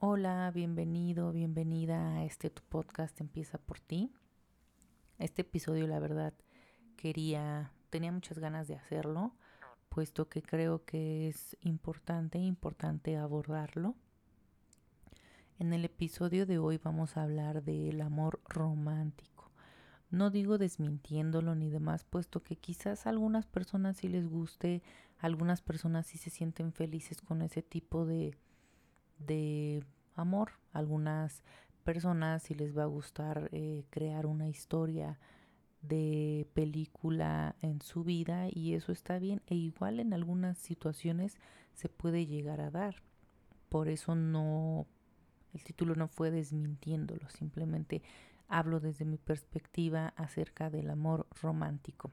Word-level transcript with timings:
Hola, 0.00 0.52
bienvenido, 0.54 1.32
bienvenida 1.32 2.14
a 2.14 2.24
este 2.24 2.50
tu 2.50 2.62
podcast 2.62 3.20
Empieza 3.20 3.58
por 3.58 3.80
ti. 3.80 4.12
Este 5.18 5.42
episodio, 5.42 5.88
la 5.88 5.98
verdad, 5.98 6.32
quería, 6.96 7.72
tenía 7.90 8.12
muchas 8.12 8.38
ganas 8.38 8.68
de 8.68 8.76
hacerlo, 8.76 9.34
puesto 9.88 10.28
que 10.28 10.40
creo 10.40 10.84
que 10.84 11.26
es 11.26 11.56
importante, 11.62 12.38
importante 12.38 13.16
abordarlo. 13.16 13.96
En 15.58 15.72
el 15.72 15.84
episodio 15.84 16.46
de 16.46 16.58
hoy 16.58 16.78
vamos 16.78 17.16
a 17.16 17.24
hablar 17.24 17.64
del 17.64 18.00
amor 18.00 18.40
romántico. 18.48 19.50
No 20.10 20.30
digo 20.30 20.58
desmintiéndolo 20.58 21.56
ni 21.56 21.70
demás, 21.70 22.04
puesto 22.04 22.44
que 22.44 22.54
quizás 22.54 23.04
a 23.04 23.10
algunas 23.10 23.46
personas 23.48 23.96
sí 23.96 24.06
les 24.06 24.28
guste, 24.28 24.80
algunas 25.18 25.60
personas 25.60 26.06
sí 26.06 26.18
se 26.18 26.30
sienten 26.30 26.72
felices 26.72 27.20
con 27.20 27.42
ese 27.42 27.62
tipo 27.62 28.06
de 28.06 28.38
de 29.18 29.84
amor. 30.14 30.52
Algunas 30.72 31.42
personas 31.84 32.42
si 32.42 32.54
les 32.54 32.76
va 32.76 32.82
a 32.82 32.86
gustar 32.86 33.48
eh, 33.52 33.84
crear 33.90 34.26
una 34.26 34.48
historia 34.48 35.18
de 35.82 36.46
película 36.54 37.56
en 37.62 37.80
su 37.80 38.04
vida 38.04 38.48
y 38.50 38.74
eso 38.74 38.92
está 38.92 39.18
bien 39.18 39.42
e 39.46 39.54
igual 39.54 40.00
en 40.00 40.12
algunas 40.12 40.58
situaciones 40.58 41.38
se 41.74 41.88
puede 41.88 42.26
llegar 42.26 42.60
a 42.60 42.70
dar. 42.70 42.96
Por 43.68 43.88
eso 43.88 44.14
no, 44.14 44.86
el 45.54 45.62
título 45.62 45.94
no 45.94 46.08
fue 46.08 46.30
desmintiéndolo, 46.30 47.28
simplemente 47.30 48.02
hablo 48.48 48.80
desde 48.80 49.04
mi 49.04 49.18
perspectiva 49.18 50.14
acerca 50.16 50.70
del 50.70 50.90
amor 50.90 51.26
romántico. 51.40 52.10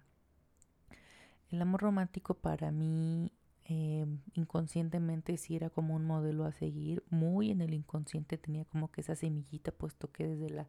El 1.49 1.61
amor 1.61 1.81
romántico 1.81 2.33
para 2.33 2.71
mí 2.71 3.31
eh, 3.67 4.05
inconscientemente 4.33 5.37
sí 5.37 5.55
era 5.55 5.69
como 5.69 5.95
un 5.95 6.05
modelo 6.05 6.45
a 6.45 6.51
seguir, 6.51 7.03
muy 7.09 7.51
en 7.51 7.61
el 7.61 7.73
inconsciente 7.73 8.37
tenía 8.37 8.65
como 8.65 8.91
que 8.91 9.01
esa 9.01 9.15
semillita, 9.15 9.71
puesto 9.71 10.11
que 10.11 10.27
desde 10.27 10.49
la 10.49 10.67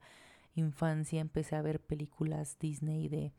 infancia 0.54 1.20
empecé 1.20 1.56
a 1.56 1.62
ver 1.62 1.80
películas 1.80 2.58
Disney 2.58 3.08
de 3.08 3.32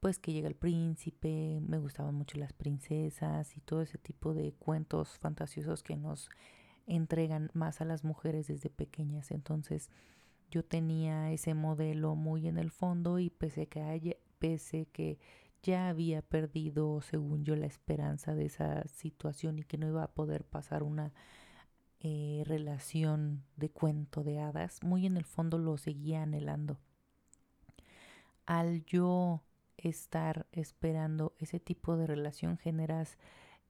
pues 0.00 0.18
que 0.18 0.32
llega 0.32 0.48
el 0.48 0.54
príncipe, 0.54 1.60
me 1.66 1.78
gustaban 1.78 2.14
mucho 2.14 2.36
las 2.36 2.52
princesas 2.52 3.56
y 3.56 3.60
todo 3.60 3.80
ese 3.80 3.96
tipo 3.96 4.34
de 4.34 4.52
cuentos 4.52 5.18
fantasiosos 5.18 5.82
que 5.82 5.96
nos 5.96 6.28
entregan 6.86 7.50
más 7.54 7.80
a 7.80 7.86
las 7.86 8.04
mujeres 8.04 8.48
desde 8.48 8.68
pequeñas. 8.68 9.30
Entonces 9.30 9.88
yo 10.50 10.62
tenía 10.62 11.32
ese 11.32 11.54
modelo 11.54 12.16
muy 12.16 12.48
en 12.48 12.58
el 12.58 12.70
fondo 12.70 13.18
y 13.18 13.30
pese 13.30 13.66
que 13.66 13.80
haya, 13.80 14.16
pese 14.38 14.86
que 14.92 15.18
ya 15.64 15.88
había 15.88 16.22
perdido, 16.22 17.00
según 17.00 17.44
yo, 17.44 17.56
la 17.56 17.66
esperanza 17.66 18.34
de 18.34 18.44
esa 18.44 18.86
situación 18.86 19.58
y 19.58 19.64
que 19.64 19.78
no 19.78 19.88
iba 19.88 20.04
a 20.04 20.12
poder 20.12 20.44
pasar 20.44 20.82
una 20.82 21.12
eh, 22.00 22.42
relación 22.46 23.42
de 23.56 23.70
cuento 23.70 24.22
de 24.22 24.38
hadas, 24.38 24.82
muy 24.82 25.06
en 25.06 25.16
el 25.16 25.24
fondo 25.24 25.58
lo 25.58 25.78
seguía 25.78 26.22
anhelando. 26.22 26.78
Al 28.44 28.84
yo 28.84 29.42
estar 29.78 30.46
esperando 30.52 31.34
ese 31.38 31.60
tipo 31.60 31.96
de 31.96 32.06
relación 32.06 32.58
generas 32.58 33.16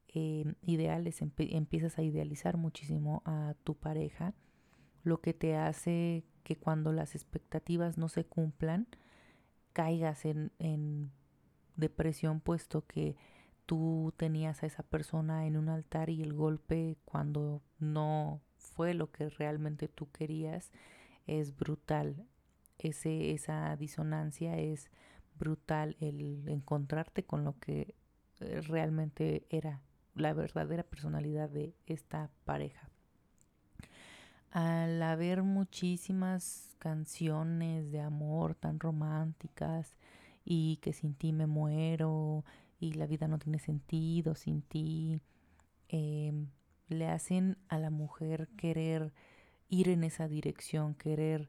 eh, 0.09 0.53
ideales, 0.63 1.23
empiezas 1.23 1.97
a 1.99 2.03
idealizar 2.03 2.57
muchísimo 2.57 3.23
a 3.25 3.55
tu 3.63 3.77
pareja, 3.77 4.35
lo 5.05 5.21
que 5.21 5.33
te 5.33 5.57
hace 5.57 6.25
que 6.43 6.57
cuando 6.57 6.93
las 6.93 7.15
expectativas 7.15 7.99
no 7.99 8.09
se 8.09 8.25
cumplan, 8.25 8.89
caigas 9.73 10.25
en, 10.25 10.51
en 10.59 11.13
depresión 11.77 12.41
puesto 12.41 12.87
que 12.87 13.17
tú 13.67 14.13
tenías 14.17 14.63
a 14.63 14.67
esa 14.67 14.83
persona 14.83 15.47
en 15.47 15.57
un 15.57 15.69
altar 15.69 16.11
y 16.11 16.23
el 16.23 16.33
golpe 16.35 16.97
cuando 17.05 17.63
no 17.79 18.41
fue 18.57 18.95
lo 18.95 19.11
que 19.11 19.29
realmente 19.29 19.89
tú 19.89 20.11
querías 20.11 20.73
es 21.27 21.57
brutal. 21.57 22.27
Ese, 22.79 23.33
esa 23.33 23.77
disonancia 23.77 24.59
es 24.59 24.91
brutal 25.39 25.97
el 26.01 26.49
encontrarte 26.49 27.25
con 27.25 27.45
lo 27.45 27.59
que 27.59 27.95
eh, 28.41 28.61
realmente 28.63 29.47
era 29.49 29.81
la 30.15 30.33
verdadera 30.33 30.83
personalidad 30.83 31.49
de 31.49 31.75
esta 31.87 32.31
pareja. 32.45 32.89
Al 34.51 35.03
haber 35.03 35.43
muchísimas 35.43 36.77
canciones 36.79 37.91
de 37.91 38.01
amor 38.01 38.55
tan 38.55 38.79
románticas, 38.79 39.97
y 40.45 40.77
que 40.79 40.93
sin 40.93 41.15
ti 41.15 41.33
me 41.33 41.47
muero 41.47 42.45
y 42.79 42.93
la 42.93 43.07
vida 43.07 43.29
no 43.29 43.39
tiene 43.39 43.59
sentido 43.59 44.35
sin 44.35 44.63
ti. 44.63 45.21
Em, 45.89 46.49
le 46.89 47.09
hacen 47.09 47.57
a 47.69 47.79
la 47.79 47.91
mujer 47.91 48.49
querer 48.57 49.13
ir 49.69 49.89
en 49.89 50.05
esa 50.05 50.29
dirección, 50.29 50.95
querer 50.95 51.49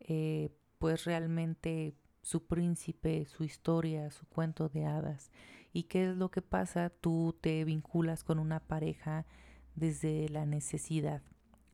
eh, 0.00 0.50
pues 0.78 1.04
realmente 1.04 1.94
su 2.22 2.46
príncipe, 2.46 3.26
su 3.26 3.44
historia, 3.44 4.10
su 4.10 4.26
cuento 4.26 4.68
de 4.68 4.86
hadas. 4.86 5.30
¿Y 5.72 5.84
qué 5.84 6.10
es 6.10 6.16
lo 6.16 6.30
que 6.30 6.42
pasa? 6.42 6.90
Tú 6.90 7.36
te 7.40 7.64
vinculas 7.64 8.24
con 8.24 8.38
una 8.38 8.60
pareja 8.60 9.26
desde 9.74 10.28
la 10.28 10.46
necesidad. 10.46 11.22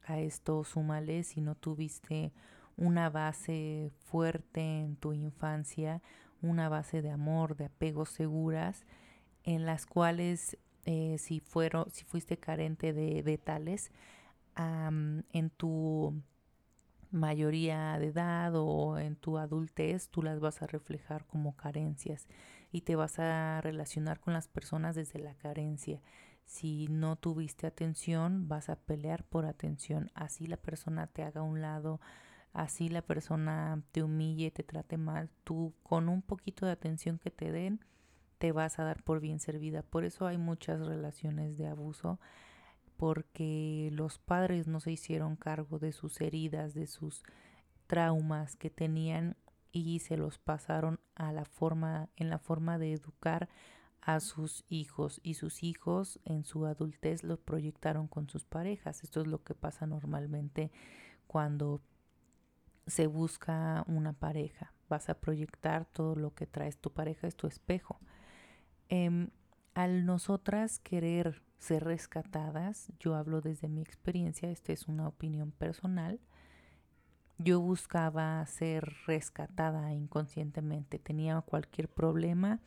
A 0.05 0.19
esto 0.21 0.65
súmale 0.65 1.25
si 1.25 1.41
no 1.41 1.55
tuviste 1.55 2.33
una 2.77 3.09
base 3.09 3.91
fuerte 4.05 4.61
en 4.61 4.97
tu 4.97 5.13
infancia, 5.13 6.03
una 6.43 6.69
base 6.69 7.03
de 7.03 7.11
amor, 7.11 7.57
de 7.57 7.67
apegos 7.67 8.11
seguras, 8.11 8.85
en 9.45 9.67
las 9.67 9.87
cuales 9.87 10.59
eh, 10.85 11.17
si, 11.19 11.41
fueron, 11.41 11.91
si 11.91 12.05
fuiste 12.05 12.39
carente 12.39 12.93
de, 12.93 13.39
tales, 13.39 13.91
en 14.57 15.51
tu 15.57 16.23
mayoría 17.11 17.99
de 17.99 18.09
edad 18.09 18.53
o 18.55 18.99
en 18.99 19.17
tu 19.17 19.39
adultez, 19.39 20.09
tú 20.09 20.23
las 20.23 20.41
vas 20.41 20.63
a 20.63 20.67
reflejar 20.67 21.27
como 21.27 21.57
carencias 21.57 22.27
y 22.73 22.83
te 22.83 22.97
vas 22.97 23.19
a 23.19 23.61
relacionar 23.61 24.21
con 24.21 24.33
las 24.33 24.49
personas 24.49 24.95
desde 24.97 25.19
la 25.19 25.35
carencia. 25.35 26.01
Si 26.45 26.87
no 26.89 27.17
tuviste 27.17 27.67
atención, 27.67 28.49
vas 28.49 28.69
a 28.69 28.77
pelear 28.77 29.25
por 29.25 29.47
atención. 29.47 30.11
Así 30.15 30.47
la 30.47 30.57
persona 30.57 31.07
te 31.09 31.23
haga 31.23 31.43
un 31.43 31.61
lado, 31.61 32.01
así 32.57 32.89
la 32.89 33.03
persona 33.03 33.83
te 33.93 34.03
humille, 34.03 34.51
te 34.51 34.63
trate 34.63 34.97
mal, 34.97 35.31
tú 35.45 35.75
con 35.83 36.09
un 36.09 36.23
poquito 36.23 36.65
de 36.65 36.73
atención 36.73 37.19
que 37.19 37.31
te 37.31 37.53
den, 37.53 37.81
te 38.39 38.51
vas 38.53 38.79
a 38.79 38.85
dar 38.85 39.03
por 39.03 39.21
bien 39.21 39.41
servida. 39.41 39.83
Por 39.83 40.05
eso 40.05 40.27
hay 40.27 40.39
muchas 40.39 40.85
relaciones 40.85 41.59
de 41.59 41.69
abuso, 41.69 42.19
porque 42.97 43.91
los 43.93 44.19
padres 44.19 44.67
no 44.67 44.81
se 44.81 44.93
hicieron 44.93 45.37
cargo 45.37 45.79
de 45.79 45.93
sus 45.93 46.21
heridas, 46.23 46.73
de 46.73 46.87
sus 46.87 47.25
traumas 47.87 48.57
que 48.57 48.71
tenían 48.71 49.37
y 49.71 49.99
se 49.99 50.17
los 50.17 50.39
pasaron 50.39 50.99
a 51.15 51.33
la 51.33 51.45
forma 51.45 52.09
en 52.17 52.31
la 52.31 52.39
forma 52.39 52.79
de 52.79 52.95
educar 52.95 53.51
a 54.01 54.21
sus 54.21 54.65
hijos 54.69 55.21
y 55.23 55.35
sus 55.35 55.63
hijos 55.63 56.21
en 56.25 56.45
su 56.45 56.65
adultez 56.65 57.23
los 57.23 57.39
proyectaron 57.41 58.09
con 58.09 58.31
sus 58.31 58.45
parejas. 58.45 59.05
Esto 59.05 59.21
es 59.21 59.27
lo 59.27 59.43
que 59.43 59.55
pasa 59.55 59.87
normalmente 59.87 60.71
cuando 61.27 61.83
se 62.87 63.07
busca 63.07 63.85
una 63.87 64.13
pareja. 64.13 64.73
Vas 64.89 65.09
a 65.09 65.21
proyectar 65.21 65.85
todo 65.87 66.15
lo 66.15 66.35
que 66.35 66.47
traes. 66.47 66.79
Tu 66.79 66.93
pareja 66.93 67.27
es 67.27 67.37
tu 67.37 67.47
espejo. 67.47 67.99
Em, 68.89 69.31
al 69.75 70.07
nosotras 70.07 70.79
querer 70.79 71.43
ser 71.59 71.85
rescatadas, 71.85 72.93
yo 73.01 73.15
hablo 73.15 73.41
desde 73.41 73.69
mi 73.69 73.83
experiencia, 73.83 74.51
esta 74.51 74.73
es 74.73 74.87
una 74.87 75.09
opinión 75.09 75.51
personal, 75.51 76.21
yo 77.39 77.61
buscaba 77.61 78.45
ser 78.47 78.95
rescatada 79.07 79.93
inconscientemente, 79.93 80.99
tenía 80.99 81.41
cualquier 81.43 81.89
problema 81.89 82.61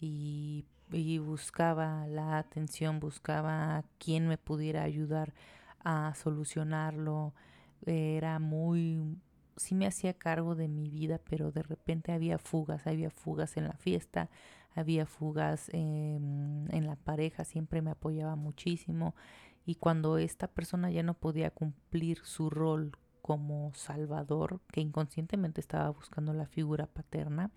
y, 0.00 0.64
y 0.90 1.18
buscaba 1.18 2.06
la 2.06 2.38
atención, 2.38 3.00
buscaba 3.00 3.84
quien 3.98 4.28
me 4.28 4.38
pudiera 4.38 4.84
ayudar 4.84 5.34
a 5.80 6.14
solucionarlo, 6.14 7.34
era 7.84 8.38
muy 8.38 9.18
sí 9.58 9.74
me 9.74 9.86
hacía 9.86 10.14
cargo 10.14 10.54
de 10.54 10.68
mi 10.68 10.88
vida, 10.88 11.20
pero 11.28 11.52
de 11.52 11.62
repente 11.62 12.12
había 12.12 12.38
fugas, 12.38 12.86
había 12.86 13.10
fugas 13.10 13.56
en 13.56 13.64
la 13.64 13.74
fiesta, 13.74 14.30
había 14.74 15.06
fugas 15.06 15.68
en 15.72 16.86
la 16.86 16.96
pareja, 16.96 17.44
siempre 17.44 17.82
me 17.82 17.90
apoyaba 17.90 18.36
muchísimo 18.36 19.14
y 19.68 19.74
cuando 19.74 20.16
esta 20.16 20.46
persona 20.46 20.90
ya 20.90 21.02
no 21.02 21.12
podía 21.12 21.50
cumplir 21.50 22.24
su 22.24 22.48
rol 22.48 22.92
como 23.20 23.70
salvador, 23.74 24.62
que 24.72 24.80
inconscientemente 24.80 25.60
estaba 25.60 25.90
buscando 25.90 26.32
la 26.32 26.46
figura 26.46 26.86
paterna, 26.86 27.50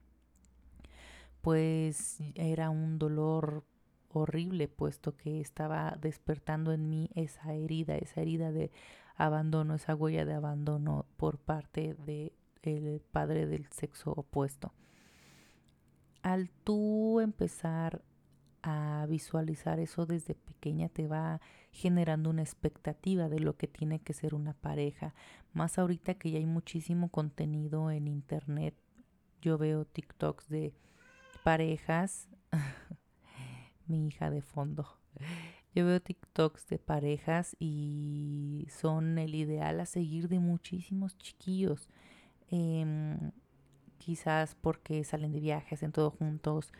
pues 1.40 2.18
era 2.36 2.70
un 2.70 3.00
dolor 3.00 3.64
horrible, 4.10 4.68
puesto 4.68 5.16
que 5.16 5.40
estaba 5.40 5.98
despertando 6.02 6.74
en 6.74 6.90
mí 6.90 7.10
esa 7.16 7.54
herida, 7.54 7.96
esa 7.96 8.20
herida 8.20 8.52
de 8.52 8.72
abandono, 9.26 9.76
esa 9.76 9.96
huella 9.96 10.26
de 10.26 10.34
abandono 10.34 11.06
por 11.18 11.38
parte 11.38 11.96
del 12.06 12.34
el 12.64 13.02
padre 13.12 13.48
del 13.48 13.68
sexo 13.72 14.12
opuesto. 14.12 14.74
Al 16.22 16.50
tú 16.64 17.20
empezar 17.20 18.04
a 18.62 19.06
visualizar 19.10 19.80
eso 19.80 20.06
desde 20.06 20.36
pequeña 20.36 20.90
te 20.90 21.08
va 21.08 21.42
generando 21.72 22.30
una 22.30 22.44
expectativa 22.44 23.30
de 23.30 23.40
lo 23.40 23.58
que 23.58 23.68
tiene 23.68 24.00
que 24.00 24.14
ser 24.14 24.36
una 24.36 24.54
pareja. 24.54 25.16
Más 25.54 25.80
ahorita 25.80 26.16
que 26.16 26.32
ya 26.32 26.38
hay 26.38 26.46
muchísimo 26.46 27.10
contenido 27.10 27.90
en 27.90 28.08
internet. 28.08 28.76
Yo 29.42 29.58
veo 29.58 29.86
TikToks 29.86 30.48
de 30.50 30.74
parejas. 31.44 32.30
Mi 33.88 34.08
hija 34.08 34.30
de 34.30 34.42
fondo. 34.42 34.88
Yo 35.74 35.86
veo 35.86 36.02
TikToks 36.02 36.68
de 36.68 36.80
parejas 36.80 37.56
y 37.60 38.68
son 38.70 39.18
el 39.18 39.36
ideal 39.36 39.80
a 39.80 39.86
seguir 39.86 40.28
de 40.28 40.40
muchísimos 40.40 41.18
chiquillos. 41.18 41.88
Em, 42.50 43.32
quizás 43.98 44.56
porque 44.56 45.04
salen 45.06 45.32
de 45.32 45.40
viajes, 45.40 45.84
en 45.84 45.94
todos 45.94 46.14
juntos 46.14 46.74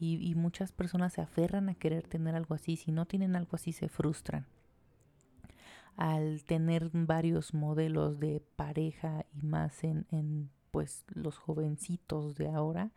y, 0.00 0.34
muchas 0.36 0.72
personas 0.72 1.12
se 1.12 1.20
aferran 1.20 1.68
a 1.68 1.74
querer 1.74 2.06
tener 2.06 2.34
algo 2.36 2.54
así. 2.54 2.76
Si 2.76 2.92
no 2.92 3.04
tienen 3.04 3.36
algo 3.36 3.56
así, 3.56 3.72
se 3.72 3.88
frustran. 3.88 4.46
Al 5.96 6.44
tener 6.44 6.90
varios 6.92 7.52
modelos 7.52 8.20
de 8.20 8.40
pareja 8.56 9.26
y 9.32 9.44
más 9.44 9.82
en, 9.82 10.06
en 10.10 10.50
pues 10.70 11.04
los 11.08 11.36
jovencitos 11.36 12.36
de 12.36 12.48
ahora, 12.48 12.92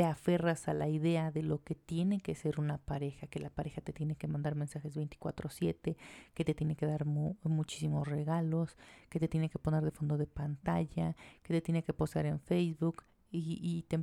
te 0.00 0.06
aferras 0.06 0.66
a 0.66 0.72
la 0.72 0.88
idea 0.88 1.30
de 1.30 1.42
lo 1.42 1.62
que 1.62 1.74
tiene 1.74 2.22
que 2.22 2.34
ser 2.34 2.58
una 2.58 2.78
pareja, 2.78 3.26
que 3.26 3.38
la 3.38 3.50
pareja 3.50 3.82
te 3.82 3.92
tiene 3.92 4.16
que 4.16 4.28
mandar 4.28 4.54
mensajes 4.54 4.96
24/7, 4.96 5.98
que 6.32 6.42
te 6.42 6.54
tiene 6.54 6.74
que 6.74 6.86
dar 6.86 7.04
muchísimos 7.04 8.08
regalos, 8.08 8.78
que 9.10 9.20
te 9.20 9.28
tiene 9.28 9.50
que 9.50 9.58
poner 9.58 9.84
de 9.84 9.90
fondo 9.90 10.16
de 10.16 10.26
pantalla, 10.26 11.16
que 11.42 11.52
te 11.52 11.60
tiene 11.60 11.82
que 11.82 11.92
posar 11.92 12.24
en 12.24 12.40
Facebook, 12.40 13.04
y, 13.30 13.84
te, 13.88 14.02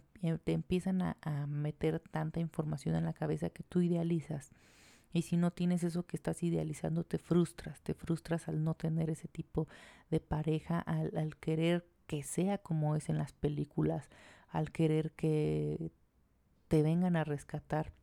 empiezan 0.54 1.02
a, 1.02 1.48
meter 1.48 2.00
tanta 2.00 2.40
información 2.40 2.94
en 2.94 3.06
la 3.06 3.14
cabeza 3.14 3.50
que 3.50 3.64
tú 3.64 3.82
idealizas. 3.82 4.52
Y 5.14 5.24
si 5.24 5.36
no 5.36 5.50
tienes 5.50 5.84
eso 5.84 6.06
que 6.06 6.16
estás 6.16 6.44
idealizando, 6.44 7.06
te 7.06 7.18
frustras, 7.18 7.82
te 7.82 7.96
frustras 7.96 8.48
al 8.48 8.64
no 8.64 8.76
tener 8.76 9.10
ese 9.10 9.28
tipo 9.28 9.68
de 10.12 10.20
pareja, 10.20 10.80
al, 10.80 11.18
al 11.18 11.38
querer 11.38 11.88
que 12.06 12.22
sea 12.22 12.60
como 12.60 12.96
es 12.96 13.10
en 13.10 13.18
las 13.18 13.34
películas, 13.34 14.10
al 14.50 14.72
querer 14.72 15.12
que 15.12 15.92
te 16.68 16.84
vengan 16.84 17.16
a 17.16 17.24
rescatar. 17.24 17.94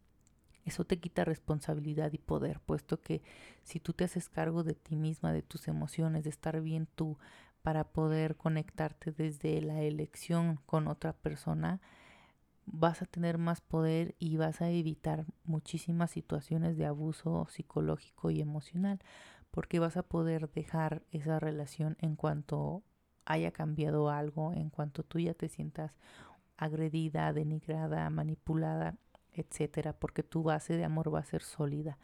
Eso 0.65 0.85
te 0.85 0.99
quita 0.99 1.25
responsabilidad 1.25 2.13
y 2.13 2.19
poder, 2.19 2.61
puesto 2.61 3.01
que 3.01 3.23
si 3.63 3.81
tú 3.81 3.93
te 3.93 4.05
haces 4.05 4.29
cargo 4.29 4.63
de 4.63 4.75
ti 4.75 4.97
misma, 4.97 5.33
de 5.33 5.43
tus 5.43 5.69
emociones, 5.69 6.25
de 6.25 6.31
estar 6.31 6.61
bien 6.61 6.89
tú, 6.95 7.19
para 7.63 7.85
poder 7.85 8.37
conectarte 8.37 9.13
desde 9.13 9.61
la 9.63 9.81
elección 9.81 10.61
con 10.67 10.87
otra 10.87 11.15
persona, 11.15 11.81
vas 12.67 13.03
a 13.03 13.07
tener 13.07 13.39
más 13.39 13.61
poder 13.61 14.15
y 14.19 14.37
vas 14.37 14.61
a 14.61 14.71
evitar 14.71 15.27
muchísimas 15.45 16.11
situaciones 16.11 16.77
de 16.77 16.87
abuso 16.87 17.47
psicológico 17.51 18.31
y 18.31 18.41
emocional, 18.41 19.01
porque 19.51 19.79
vas 19.79 19.97
a 19.97 20.03
poder 20.03 20.51
dejar 20.51 21.03
esa 21.11 21.39
relación 21.41 21.97
en 22.01 22.17
cuanto 22.17 22.83
haya 23.25 23.51
cambiado 23.51 24.11
algo, 24.11 24.53
en 24.53 24.71
cuanto 24.71 25.03
tú 25.03 25.19
ya 25.19 25.35
te 25.35 25.49
sientas 25.49 25.93
agredida, 26.57 27.33
denigrada, 27.33 28.09
manipulada, 28.11 28.97
etcétera, 29.33 29.93
porque 29.93 30.23
tu 30.23 30.43
base 30.43 30.77
de 30.77 30.85
amor 30.85 31.13
va 31.15 31.21
a 31.21 31.25
ser 31.25 31.43
sólida. 31.43 31.99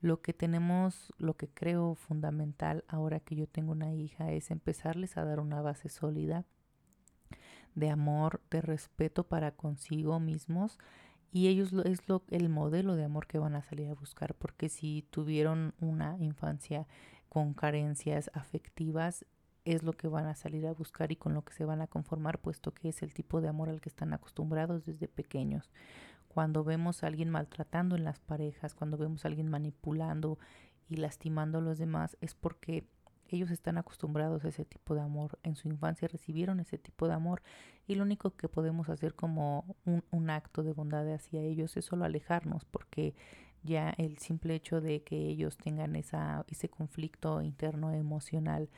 Lo 0.00 0.20
que 0.20 0.34
tenemos, 0.34 1.12
lo 1.16 1.34
que 1.34 1.48
creo 1.48 1.94
fundamental 1.94 2.84
ahora 2.88 3.20
que 3.20 3.36
yo 3.36 3.46
tengo 3.46 3.72
una 3.72 3.92
hija 3.94 4.32
es 4.32 4.50
empezarles 4.50 5.16
a 5.16 5.24
dar 5.24 5.40
una 5.40 5.62
base 5.62 5.88
sólida 5.88 6.44
de 7.74 7.90
amor, 7.90 8.40
de 8.50 8.60
respeto 8.60 9.24
para 9.24 9.52
consigo 9.52 10.20
mismos 10.20 10.78
y 11.32 11.48
ellos 11.48 11.72
es 11.84 12.08
lo, 12.08 12.22
el 12.30 12.48
modelo 12.48 12.94
de 12.94 13.04
amor 13.04 13.26
que 13.26 13.38
van 13.38 13.56
a 13.56 13.62
salir 13.62 13.88
a 13.88 13.94
buscar 13.94 14.34
porque 14.34 14.68
si 14.68 15.06
tuvieron 15.10 15.74
una 15.80 16.16
infancia 16.18 16.86
con 17.28 17.54
carencias 17.54 18.30
afectivas 18.34 19.24
es 19.64 19.82
lo 19.82 19.92
que 19.92 20.08
van 20.08 20.26
a 20.26 20.34
salir 20.34 20.66
a 20.66 20.72
buscar 20.72 21.12
y 21.12 21.16
con 21.16 21.34
lo 21.34 21.44
que 21.44 21.54
se 21.54 21.64
van 21.64 21.80
a 21.80 21.86
conformar 21.86 22.38
puesto 22.38 22.72
que 22.72 22.88
es 22.88 23.02
el 23.02 23.14
tipo 23.14 23.40
de 23.40 23.48
amor 23.48 23.68
al 23.68 23.80
que 23.80 23.88
están 23.88 24.12
acostumbrados 24.12 24.84
desde 24.84 25.08
pequeños 25.08 25.70
cuando 26.34 26.64
vemos 26.64 27.02
a 27.02 27.06
alguien 27.06 27.30
maltratando 27.30 27.94
en 27.94 28.02
las 28.02 28.18
parejas, 28.18 28.74
cuando 28.74 28.98
vemos 28.98 29.24
a 29.24 29.28
alguien 29.28 29.48
manipulando 29.48 30.38
y 30.88 30.96
lastimando 30.96 31.58
a 31.58 31.60
los 31.60 31.78
demás, 31.78 32.16
es 32.20 32.34
porque 32.34 32.84
ellos 33.28 33.52
están 33.52 33.78
acostumbrados 33.78 34.44
a 34.44 34.48
ese 34.48 34.64
tipo 34.64 34.96
de 34.96 35.00
amor. 35.00 35.38
En 35.44 35.54
su 35.54 35.68
infancia 35.68 36.08
recibieron 36.08 36.58
ese 36.58 36.76
tipo 36.76 37.06
de 37.06 37.14
amor 37.14 37.40
y 37.86 37.94
lo 37.94 38.02
único 38.02 38.32
que 38.32 38.48
podemos 38.48 38.88
hacer 38.88 39.14
como 39.14 39.76
un, 39.84 40.30
acto 40.30 40.64
de 40.64 40.72
bondad 40.72 41.08
hacia 41.12 41.40
ellos 41.40 41.76
es 41.76 41.84
solo 41.84 42.04
alejarnos 42.04 42.64
porque 42.64 43.14
ya 43.62 43.90
el 43.90 44.18
simple 44.18 44.56
hecho 44.56 44.80
de 44.80 45.02
que 45.02 45.16
ellos 45.16 45.56
tengan 45.56 45.94
esa, 45.94 46.44
ese 46.48 46.68
conflicto 46.68 47.42
interno 47.42 47.92
emocional 47.92 48.68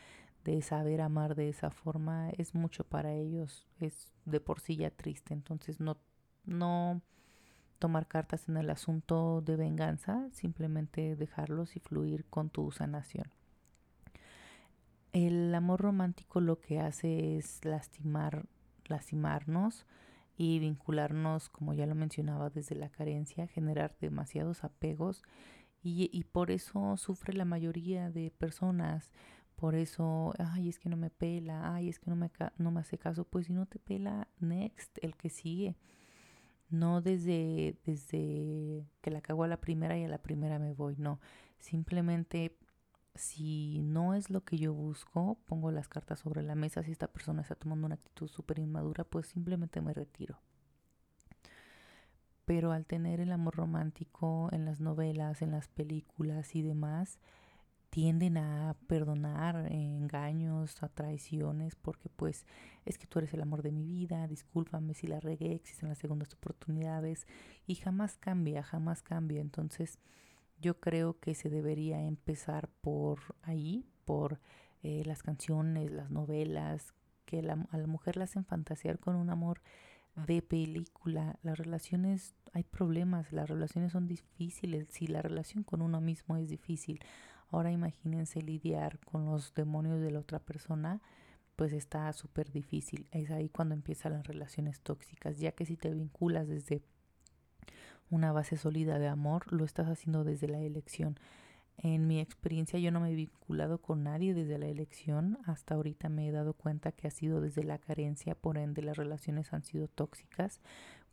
de 0.46 0.62
saber 0.62 1.00
amar 1.00 1.34
de 1.34 1.48
esa 1.48 1.70
forma 1.70 2.30
es 2.38 2.54
mucho 2.54 2.84
para 2.84 3.12
ellos, 3.12 3.66
es 3.80 4.12
de 4.24 4.40
por 4.40 4.60
sí 4.60 4.76
ya 4.76 4.90
triste, 4.90 5.34
entonces 5.34 5.80
no, 5.80 5.98
no, 6.44 7.02
tomar 7.80 8.06
cartas 8.06 8.48
en 8.48 8.56
el 8.56 8.70
asunto 8.70 9.40
de 9.40 9.56
venganza, 9.56 10.28
simplemente 10.30 11.16
dejarlos 11.16 11.74
y 11.74 11.80
fluir 11.80 12.24
con 12.26 12.48
tu 12.48 12.70
sanación. 12.70 13.26
El 15.12 15.52
amor 15.52 15.80
romántico 15.80 16.40
lo 16.40 16.60
que 16.60 16.78
hace 16.78 17.36
es 17.38 17.64
lastimar, 17.64 18.46
lastimarnos 18.84 19.84
y 20.36 20.60
vincularnos, 20.60 21.48
como 21.48 21.74
ya 21.74 21.86
lo 21.86 21.96
mencionaba, 21.96 22.50
desde 22.50 22.76
la 22.76 22.88
carencia, 22.88 23.48
generar 23.48 23.96
demasiados 24.00 24.62
apegos 24.62 25.24
y, 25.82 26.08
y 26.12 26.22
por 26.22 26.52
eso 26.52 26.96
sufre 26.98 27.32
la 27.32 27.44
mayoría 27.44 28.10
de 28.10 28.30
personas. 28.30 29.10
Por 29.56 29.74
eso, 29.74 30.32
ay, 30.38 30.68
es 30.68 30.78
que 30.78 30.88
no 30.88 30.96
me 30.96 31.10
pela, 31.10 31.74
ay, 31.74 31.88
es 31.88 31.98
que 31.98 32.10
no 32.10 32.16
me, 32.16 32.30
no 32.58 32.70
me 32.70 32.80
hace 32.80 32.98
caso. 32.98 33.24
Pues 33.24 33.46
si 33.46 33.52
no 33.52 33.66
te 33.66 33.78
pela, 33.78 34.28
next, 34.38 34.98
el 35.02 35.16
que 35.16 35.30
sigue 35.30 35.76
no 36.70 37.00
desde, 37.00 37.76
desde 37.84 38.86
que 39.00 39.10
la 39.10 39.20
cago 39.20 39.44
a 39.44 39.48
la 39.48 39.60
primera 39.60 39.96
y 39.96 40.04
a 40.04 40.08
la 40.08 40.18
primera 40.18 40.58
me 40.58 40.72
voy, 40.72 40.96
no. 40.96 41.20
Simplemente 41.58 42.56
si 43.14 43.80
no 43.82 44.14
es 44.14 44.30
lo 44.30 44.44
que 44.44 44.58
yo 44.58 44.74
busco, 44.74 45.38
pongo 45.46 45.70
las 45.70 45.88
cartas 45.88 46.20
sobre 46.20 46.42
la 46.42 46.54
mesa. 46.54 46.82
Si 46.82 46.92
esta 46.92 47.08
persona 47.08 47.42
está 47.42 47.54
tomando 47.54 47.86
una 47.86 47.94
actitud 47.94 48.28
súper 48.28 48.58
inmadura, 48.58 49.04
pues 49.04 49.26
simplemente 49.26 49.80
me 49.80 49.94
retiro. 49.94 50.38
Pero 52.44 52.72
al 52.72 52.86
tener 52.86 53.20
el 53.20 53.32
amor 53.32 53.56
romántico 53.56 54.48
en 54.52 54.64
las 54.64 54.80
novelas, 54.80 55.42
en 55.42 55.50
las 55.50 55.68
películas 55.68 56.54
y 56.54 56.62
demás, 56.62 57.18
tienden 57.96 58.36
a 58.36 58.76
perdonar 58.88 59.72
engaños, 59.72 60.82
a 60.82 60.88
traiciones, 60.90 61.76
porque 61.76 62.10
pues 62.10 62.44
es 62.84 62.98
que 62.98 63.06
tú 63.06 63.20
eres 63.20 63.32
el 63.32 63.40
amor 63.40 63.62
de 63.62 63.72
mi 63.72 63.86
vida, 63.86 64.26
discúlpame 64.26 64.92
si 64.92 65.06
la 65.06 65.18
regué, 65.18 65.54
existen 65.54 65.88
las 65.88 65.96
segundas 65.96 66.34
oportunidades 66.34 67.26
y 67.66 67.76
jamás 67.76 68.18
cambia, 68.18 68.62
jamás 68.62 69.02
cambia. 69.02 69.40
Entonces 69.40 69.98
yo 70.60 70.78
creo 70.78 71.18
que 71.20 71.34
se 71.34 71.48
debería 71.48 72.02
empezar 72.02 72.68
por 72.82 73.34
ahí, 73.40 73.86
por 74.04 74.40
eh, 74.82 75.02
las 75.06 75.22
canciones, 75.22 75.90
las 75.90 76.10
novelas, 76.10 76.92
que 77.24 77.38
a 77.38 77.78
la 77.78 77.86
mujer 77.86 78.18
la 78.18 78.24
hacen 78.24 78.44
fantasear 78.44 78.98
con 78.98 79.16
un 79.16 79.30
amor 79.30 79.62
de 80.26 80.42
película. 80.42 81.38
Las 81.42 81.56
relaciones, 81.56 82.34
hay 82.52 82.64
problemas, 82.64 83.32
las 83.32 83.48
relaciones 83.48 83.92
son 83.92 84.06
difíciles. 84.06 84.86
Si 84.90 85.06
la 85.06 85.22
relación 85.22 85.64
con 85.64 85.80
uno 85.80 86.02
mismo 86.02 86.36
es 86.36 86.50
difícil, 86.50 87.00
Ahora 87.50 87.70
imagínense 87.70 88.42
lidiar 88.42 88.98
con 89.00 89.26
los 89.26 89.54
demonios 89.54 90.00
de 90.00 90.10
la 90.10 90.20
otra 90.20 90.38
persona, 90.38 91.00
pues 91.54 91.72
está 91.72 92.12
súper 92.12 92.50
difícil. 92.50 93.08
Es 93.10 93.30
ahí 93.30 93.48
cuando 93.48 93.74
empiezan 93.74 94.12
las 94.12 94.26
relaciones 94.26 94.80
tóxicas, 94.80 95.38
ya 95.38 95.52
que 95.52 95.66
si 95.66 95.76
te 95.76 95.90
vinculas 95.90 96.48
desde 96.48 96.82
una 98.10 98.32
base 98.32 98.56
sólida 98.56 98.98
de 98.98 99.08
amor, 99.08 99.52
lo 99.52 99.64
estás 99.64 99.88
haciendo 99.88 100.24
desde 100.24 100.48
la 100.48 100.60
elección. 100.60 101.18
En 101.78 102.06
mi 102.06 102.20
experiencia 102.20 102.78
yo 102.78 102.90
no 102.90 103.00
me 103.00 103.10
he 103.10 103.14
vinculado 103.14 103.78
con 103.78 104.02
nadie 104.02 104.32
desde 104.32 104.58
la 104.58 104.66
elección. 104.66 105.38
Hasta 105.44 105.74
ahorita 105.74 106.08
me 106.08 106.26
he 106.28 106.32
dado 106.32 106.54
cuenta 106.54 106.92
que 106.92 107.06
ha 107.06 107.10
sido 107.10 107.40
desde 107.40 107.64
la 107.64 107.78
carencia, 107.78 108.34
por 108.34 108.56
ende 108.56 108.82
las 108.82 108.96
relaciones 108.96 109.52
han 109.52 109.62
sido 109.62 109.88
tóxicas. 109.88 110.60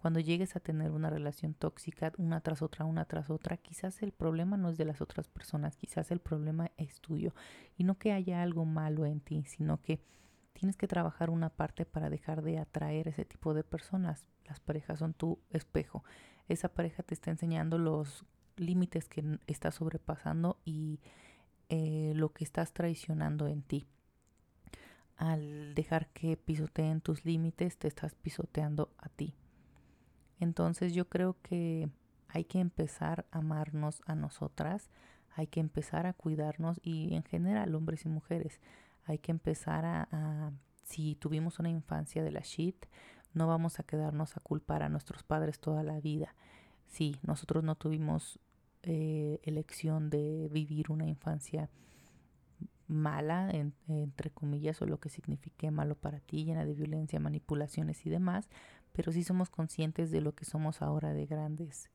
Cuando 0.04 0.20
llegues 0.20 0.58
a 0.58 0.60
tener 0.60 0.92
una 0.92 1.10
relación 1.10 1.54
tóxica 1.54 2.12
una 2.18 2.42
tras 2.42 2.62
otra, 2.62 2.84
una 2.84 3.06
tras 3.06 3.30
otra, 3.30 3.56
quizás 3.56 4.02
el 4.02 4.12
problema 4.12 4.58
no 4.58 4.68
es 4.68 4.78
de 4.78 4.84
las 4.84 5.00
otras 5.00 5.30
personas, 5.30 5.78
quizás 5.78 6.12
el 6.12 6.20
problema 6.20 6.72
es 6.76 7.00
tuyo. 7.00 7.34
Y 7.78 7.86
no 7.86 7.98
que 7.98 8.12
haya 8.12 8.44
algo 8.44 8.66
malo 8.66 9.06
en 9.06 9.22
ti, 9.22 9.46
sino 9.46 9.82
que 9.82 10.02
tienes 10.52 10.76
que 10.76 10.90
trabajar 10.90 11.30
una 11.30 11.52
parte 11.52 11.86
para 11.86 12.10
dejar 12.10 12.42
de 12.42 12.58
atraer 12.58 13.08
ese 13.08 13.24
tipo 13.24 13.54
de 13.54 13.64
personas. 13.64 14.26
Las 14.44 14.60
parejas 14.60 15.00
son 15.00 15.14
tu 15.14 15.40
espejo. 15.52 16.04
Esa 16.50 16.68
pareja 16.68 17.02
te 17.04 17.14
está 17.14 17.32
enseñando 17.32 17.78
los 17.78 18.26
límites 18.58 19.08
que 19.08 19.40
estás 19.48 19.76
sobrepasando 19.76 20.60
y 20.66 21.00
eh, 21.70 22.12
lo 22.14 22.34
que 22.34 22.44
estás 22.44 22.74
traicionando 22.74 23.48
en 23.48 23.62
ti. 23.62 23.88
Al 25.16 25.74
dejar 25.76 26.10
que 26.10 26.36
pisoteen 26.36 27.00
tus 27.00 27.24
límites, 27.24 27.78
te 27.78 27.88
estás 27.88 28.16
pisoteando 28.16 28.92
a 28.98 29.08
ti. 29.08 29.34
Entonces 30.40 30.94
yo 30.94 31.08
creo 31.10 31.38
que 31.42 31.90
hay 32.28 32.46
que 32.46 32.60
empezar 32.60 33.26
a 33.32 33.40
amarnos 33.40 34.02
a 34.06 34.16
nosotras, 34.16 34.90
hay 35.36 35.48
que 35.48 35.60
empezar 35.60 36.06
a 36.06 36.14
cuidarnos 36.14 36.80
y 36.84 37.14
en 37.16 37.24
general 37.24 37.76
hombres 37.76 38.06
y 38.06 38.10
mujeres, 38.10 38.60
hay 39.06 39.20
que 39.20 39.32
empezar 39.32 39.86
a, 39.86 40.52
si 40.84 41.16
tuvimos 41.16 41.60
una 41.60 41.70
infancia 41.70 42.24
de 42.24 42.32
la 42.32 42.42
shit, 42.42 42.86
no 43.34 43.48
vamos 43.48 43.80
a 43.80 43.84
quedarnos 43.84 44.38
a 44.38 44.42
culpar 44.42 44.84
a 44.84 44.90
nuestros 44.90 45.24
padres 45.24 45.60
toda 45.60 45.84
la 45.84 46.00
vida. 46.00 46.36
Sí, 46.88 47.18
nosotros 47.24 47.64
no 47.64 47.76
tuvimos 47.76 48.40
eh, 48.84 49.40
elección 49.44 50.10
de 50.10 50.50
vivir 50.52 50.92
una 50.92 51.08
infancia 51.08 51.70
mala, 52.88 53.50
entre 53.88 54.30
comillas, 54.30 54.82
o 54.82 54.86
lo 54.86 55.00
que 55.00 55.10
signifique 55.10 55.72
malo 55.72 55.96
para 55.96 56.20
ti, 56.20 56.46
llena 56.46 56.66
de 56.66 56.74
violencia, 56.74 57.20
manipulaciones 57.20 58.06
y 58.06 58.10
demás, 58.10 58.50
pero 58.94 59.12
sí 59.12 59.24
somos 59.24 59.50
conscientes 59.50 60.12
de 60.12 60.22
lo 60.22 60.34
que 60.34 60.46
somos 60.46 60.82
ahora 60.82 61.14
de 61.14 61.26
grandes. 61.26 61.90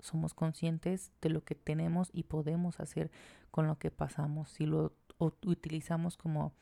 Somos 0.00 0.34
conscientes 0.34 1.12
de 1.20 1.30
lo 1.30 1.44
que 1.44 1.54
tenemos 1.54 2.10
y 2.12 2.24
podemos 2.24 2.80
hacer 2.80 3.10
con 3.50 3.66
lo 3.66 3.78
que 3.78 3.90
pasamos. 3.90 4.50
Si 4.50 4.66
lo 4.66 4.92
utilizamos 5.18 6.16
como 6.16 6.54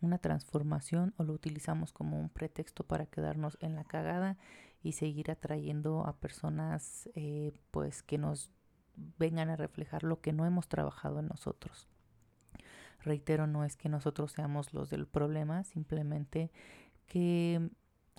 una 0.00 0.18
transformación 0.18 1.14
o 1.16 1.24
lo 1.24 1.32
utilizamos 1.32 1.92
como 1.92 2.18
un 2.18 2.28
pretexto 2.28 2.84
para 2.84 3.06
quedarnos 3.06 3.58
en 3.60 3.74
la 3.74 3.84
cagada 3.84 4.38
y 4.82 4.92
seguir 4.92 5.30
atrayendo 5.30 6.06
a 6.06 6.16
personas 6.16 7.08
eh, 7.14 7.52
pues 7.70 8.02
que 8.02 8.18
nos 8.18 8.50
vengan 9.18 9.50
a 9.50 9.56
reflejar 9.56 10.02
lo 10.02 10.20
que 10.20 10.32
no 10.32 10.46
hemos 10.46 10.68
trabajado 10.68 11.20
en 11.20 11.28
nosotros. 11.28 11.88
Reitero, 13.02 13.46
no 13.46 13.64
es 13.64 13.76
que 13.76 13.88
nosotros 13.88 14.32
seamos 14.32 14.74
los 14.74 14.90
del 14.90 15.06
problema, 15.06 15.64
simplemente 15.64 16.50
que 17.06 17.70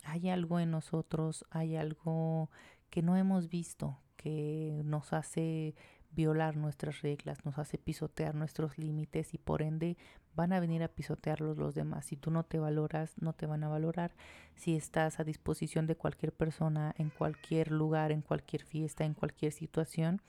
hay 0.06 0.30
algo 0.30 0.60
en 0.60 0.72
nosotros, 0.72 1.46
hay 1.50 1.76
algo 1.76 2.50
que 2.90 3.02
no 3.02 3.18
hemos 3.18 3.50
visto, 3.50 4.00
que 4.18 4.82
nos 4.86 5.14
hace 5.14 5.76
violar 6.12 6.58
nuestras 6.58 7.02
reglas, 7.02 7.46
nos 7.46 7.58
hace 7.58 7.78
pisotear 7.78 8.36
nuestros 8.36 8.78
límites 8.78 9.34
y 9.34 9.38
por 9.38 9.62
ende 9.62 9.98
van 10.36 10.54
a 10.54 10.60
venir 10.60 10.84
a 10.84 10.90
pisotearlos 10.90 11.58
los 11.58 11.76
demás. 11.76 12.06
Si 12.06 12.16
tú 12.16 12.32
no 12.32 12.44
te 12.44 12.60
valoras, 12.60 13.14
no 13.20 13.34
te 13.34 13.46
van 13.46 13.64
a 13.64 13.70
valorar. 13.70 14.14
Si 14.56 14.76
estás 14.76 15.20
a 15.20 15.24
disposición 15.24 15.88
de 15.88 15.96
cualquier 15.96 16.34
persona, 16.34 16.94
en 16.98 17.10
cualquier 17.10 17.72
lugar, 17.72 18.12
en 18.12 18.22
cualquier 18.22 18.64
fiesta, 18.64 19.06
en 19.06 19.14
cualquier 19.14 19.52
situación, 19.52 20.22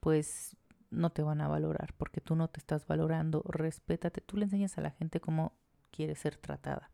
pues 0.00 0.56
no 0.90 1.10
te 1.10 1.22
van 1.22 1.40
a 1.40 1.48
valorar 1.48 1.94
porque 1.96 2.20
tú 2.20 2.36
no 2.36 2.48
te 2.48 2.60
estás 2.60 2.86
valorando. 2.86 3.42
Respétate. 3.46 4.20
Tú 4.20 4.36
le 4.36 4.44
enseñas 4.44 4.78
a 4.78 4.82
la 4.82 4.90
gente 4.90 5.20
cómo 5.20 5.52
quiere 5.90 6.14
ser 6.14 6.36
tratada. 6.36 6.90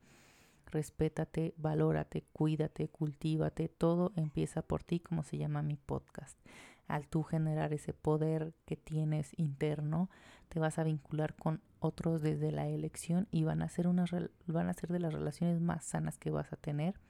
Respétate, 0.73 1.55
valórate, 1.57 2.25
cuídate, 2.33 2.89
cultívate. 2.89 3.69
Todo 3.69 4.13
empieza 4.17 4.63
por 4.63 4.83
ti, 4.83 4.99
como 4.99 5.23
se 5.23 5.39
llama 5.39 5.63
mi 5.63 5.77
podcast 5.77 6.37
al 6.93 7.09
tú 7.09 7.23
generar 7.23 7.73
ese 7.73 7.95
poder 7.95 8.53
que 8.67 8.77
tienes 8.77 9.33
interno, 9.39 10.11
te 10.49 10.61
vas 10.61 10.79
a 10.79 10.85
vincular 10.85 11.35
con 11.35 11.63
otros 11.81 12.21
desde 12.21 12.53
la 12.53 12.69
elección 12.69 13.29
y 13.31 13.45
van 13.45 13.63
a 13.63 13.69
ser 13.69 13.89
unas 13.89 14.11
van 14.47 14.69
a 14.69 14.75
ser 14.75 14.93
de 14.93 14.99
las 14.99 15.15
relaciones 15.15 15.61
más 15.61 15.85
sanas 15.85 16.19
que 16.19 16.31
vas 16.31 16.53
a 16.53 16.57
tener. 16.57 17.01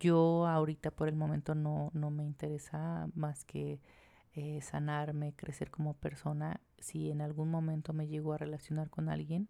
Yo 0.00 0.46
ahorita 0.46 0.90
por 0.90 1.08
el 1.08 1.16
momento 1.16 1.54
no, 1.54 1.90
no 1.92 2.10
me 2.10 2.24
interesa 2.24 3.08
más 3.14 3.44
que 3.44 3.80
eh, 4.32 4.60
sanarme, 4.62 5.34
crecer 5.36 5.70
como 5.70 5.94
persona. 5.94 6.60
Si 6.78 7.10
en 7.10 7.20
algún 7.20 7.50
momento 7.50 7.92
me 7.92 8.08
llego 8.08 8.32
a 8.32 8.38
relacionar 8.38 8.90
con 8.90 9.10
alguien, 9.10 9.48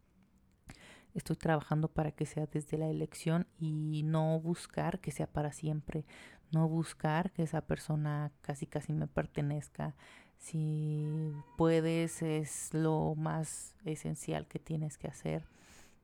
estoy 1.15 1.37
trabajando 1.37 1.89
para 1.89 2.13
que 2.13 2.27
sea 2.27 2.47
desde 2.47 2.77
la 2.77 2.89
elección 2.89 3.47
y 3.59 4.03
no 4.05 4.41
buscar 4.41 5.01
que 5.01 5.13
sea 5.13 5.27
para 5.27 5.53
siempre, 5.53 6.05
no 6.53 6.69
buscar 6.69 7.33
que 7.33 7.45
esa 7.45 7.63
persona 7.63 8.33
casi 8.43 8.67
casi 8.67 8.93
me 8.93 9.07
pertenezca. 9.07 9.95
Si 10.39 11.33
puedes 11.57 12.23
es 12.23 12.75
lo 12.75 13.15
más 13.17 13.75
esencial 13.85 14.47
que 14.47 14.59
tienes 14.59 14.99
que 14.99 15.09
hacer, 15.09 15.47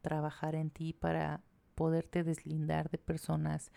trabajar 0.01 0.55
en 0.55 0.71
ti 0.71 0.93
para 0.93 1.43
poderte 1.75 2.25
deslindar 2.25 2.91
de 2.91 2.99
personas 2.99 3.73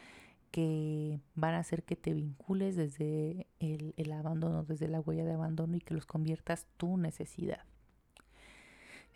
que 0.52 1.20
van 1.34 1.56
a 1.56 1.60
hacer 1.60 1.84
que 1.84 1.96
te 1.96 2.14
vincules 2.14 2.76
desde 2.76 3.48
el, 3.60 3.96
el 3.98 4.12
abandono, 4.12 4.64
desde 4.64 4.88
la 4.88 5.00
huella 5.00 5.26
de 5.26 5.34
abandono 5.34 5.76
y 5.76 5.82
que 5.82 5.96
los 5.96 6.06
conviertas 6.06 6.68
tu 6.78 6.98
necesidad. 6.98 7.66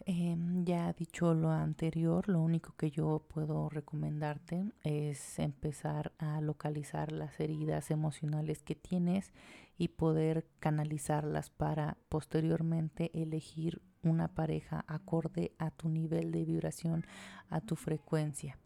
Eh, 0.05 0.37
ya 0.63 0.93
dicho 0.93 1.33
lo 1.33 1.51
anterior, 1.51 2.29
lo 2.29 2.39
único 2.39 2.73
que 2.77 2.91
yo 2.91 3.25
puedo 3.27 3.69
recomendarte 3.69 4.71
es 4.83 5.39
empezar 5.39 6.13
a 6.17 6.39
localizar 6.39 7.11
las 7.11 7.39
heridas 7.39 7.91
emocionales 7.91 8.63
que 8.63 8.75
tienes 8.75 9.33
y 9.77 9.89
poder 9.89 10.45
canalizarlas 10.59 11.49
para 11.49 11.97
posteriormente 12.09 13.11
elegir 13.13 13.81
una 14.03 14.27
pareja 14.27 14.85
acorde 14.87 15.51
a 15.57 15.71
tu 15.71 15.89
nivel 15.89 16.31
de 16.31 16.45
vibración, 16.45 17.05
a 17.49 17.61
tu 17.61 17.75
frecuencia. 17.75 18.57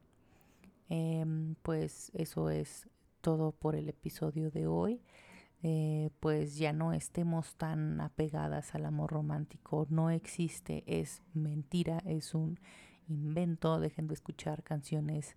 Eh, 0.90 1.26
pues 1.64 2.12
eso 2.14 2.50
es 2.50 2.88
todo 3.22 3.52
por 3.52 3.76
el 3.76 3.90
episodio 3.90 4.52
de 4.52 4.68
hoy. 4.68 5.02
Eh, 5.64 6.10
pues 6.20 6.58
ya 6.58 6.74
no 6.74 6.92
estemos 6.92 7.56
tan 7.56 8.02
apegadas 8.02 8.74
al 8.74 8.86
amor 8.86 9.12
romántico. 9.12 9.86
No 9.90 10.10
existe, 10.10 10.84
es 10.88 11.22
mentira, 11.34 12.02
es 12.06 12.34
un 12.34 12.60
invento. 13.08 13.80
Dejen 13.80 14.08
de 14.08 14.16
escuchar 14.16 14.64
canciones 14.64 15.36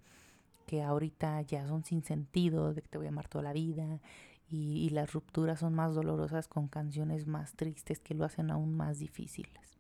que 0.66 0.82
ahorita 0.82 1.42
ya 1.42 1.66
son 1.66 1.84
sin 1.84 2.02
sentido, 2.02 2.72
de 2.72 2.80
que 2.80 2.88
te 2.88 2.98
voy 2.98 3.06
a 3.06 3.10
amar 3.10 3.28
toda 3.28 3.44
la 3.44 3.52
vida. 3.52 4.00
Y, 4.48 4.86
y 4.86 4.90
las 4.90 5.12
rupturas 5.12 5.60
son 5.60 5.74
más 5.74 5.94
dolorosas 5.94 6.48
con 6.48 6.68
canciones 6.68 7.26
más 7.26 7.54
tristes 7.54 7.98
que 8.00 8.14
lo 8.14 8.24
hacen 8.24 8.50
aún 8.50 8.74
más 8.74 8.98
difíciles. 8.98 9.78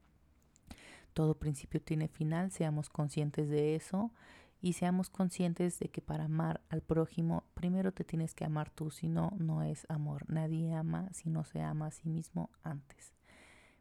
Todo 1.14 1.38
principio 1.38 1.80
tiene 1.80 2.08
final, 2.08 2.50
seamos 2.50 2.90
conscientes 2.90 3.48
de 3.48 3.76
eso 3.76 4.10
y 4.64 4.72
seamos 4.72 5.10
conscientes 5.10 5.78
de 5.78 5.90
que 5.90 6.00
para 6.00 6.24
amar 6.24 6.62
al 6.70 6.80
prójimo, 6.80 7.44
primero 7.52 7.92
te 7.92 8.02
tienes 8.02 8.34
que 8.34 8.46
amar 8.46 8.70
tú, 8.70 8.90
si 8.90 9.08
no, 9.08 9.30
no 9.36 9.62
es 9.62 9.84
amor. 9.90 10.24
Nadie 10.26 10.72
ama 10.72 11.10
si 11.12 11.28
no 11.28 11.44
se 11.44 11.60
ama 11.60 11.88
a 11.88 11.90
sí 11.90 12.08
mismo 12.08 12.48
antes. 12.62 13.12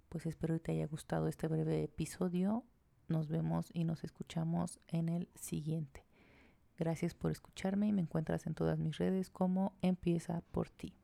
Pues 0.09 0.25
espero 0.25 0.55
que 0.55 0.59
te 0.59 0.71
haya 0.73 0.87
gustado 0.87 1.29
este 1.29 1.47
breve 1.47 1.83
episodio. 1.83 2.65
Nos 3.07 3.29
vemos 3.29 3.69
y 3.73 3.85
nos 3.85 4.03
escuchamos 4.03 4.81
en 4.89 5.07
el 5.07 5.29
siguiente. 5.35 6.03
Gracias 6.77 7.15
por 7.15 7.31
escucharme 7.31 7.87
y 7.87 7.93
me 7.93 8.01
encuentras 8.01 8.45
en 8.45 8.53
todas 8.53 8.77
mis 8.77 8.97
redes 8.97 9.29
como 9.29 9.77
Empieza 9.81 10.41
por 10.51 10.69
ti. 10.69 10.97